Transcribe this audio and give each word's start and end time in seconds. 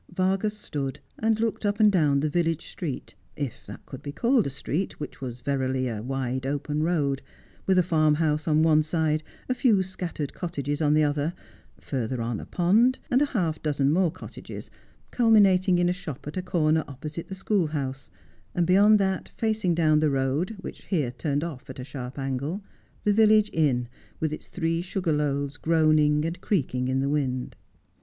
Vargas 0.11 0.57
stood 0.57 0.99
and 1.19 1.39
looked 1.39 1.63
up 1.63 1.79
and 1.79 1.91
down 1.91 2.21
the 2.21 2.27
village 2.31 2.67
street— 2.71 3.13
if 3.47 3.67
that 3.67 3.85
could 3.85 4.01
be 4.01 4.11
called 4.11 4.47
a 4.47 4.49
street 4.49 4.99
which 4.99 5.21
was 5.21 5.41
verily 5.41 5.87
a 5.87 6.01
wide 6.01 6.43
open 6.47 6.81
road, 6.81 7.21
with 7.67 7.77
a 7.77 7.83
farmhouse 7.83 8.47
on 8.47 8.63
one 8.63 8.81
side, 8.81 9.21
a 9.47 9.53
few 9.53 9.83
scattered 9.83 10.33
cottages 10.33 10.81
on 10.81 10.95
the 10.95 11.03
other, 11.03 11.35
further 11.79 12.19
on 12.19 12.39
a 12.39 12.47
pond, 12.47 12.97
and 13.11 13.21
half 13.21 13.57
a 13.57 13.59
dozen 13.59 13.91
more 13.91 14.09
cottages, 14.11 14.71
culmi 15.11 15.39
nating 15.39 15.77
in 15.77 15.87
a 15.87 15.93
shop 15.93 16.25
at 16.25 16.35
a 16.35 16.41
corner 16.41 16.83
opposite 16.87 17.27
the 17.27 17.35
schoolhouse, 17.35 18.09
and 18.55 18.65
beyond 18.65 18.97
that, 18.97 19.29
facing 19.37 19.75
down 19.75 19.99
the 19.99 20.09
road, 20.09 20.55
which 20.61 20.85
here 20.85 21.11
turned 21.11 21.43
off 21.43 21.69
at 21.69 21.77
a 21.77 21.83
sharp 21.83 22.17
angle, 22.17 22.63
the 23.03 23.13
village 23.13 23.51
inn, 23.53 23.87
with 24.19 24.33
its 24.33 24.47
three 24.47 24.81
sugar 24.81 25.13
loaves 25.13 25.57
groaning 25.57 26.25
and 26.25 26.41
creaking 26.41 26.87
in 26.87 27.01
the 27.01 27.07
wind. 27.07 27.55